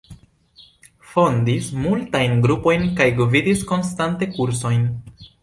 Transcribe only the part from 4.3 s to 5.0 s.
kursojn.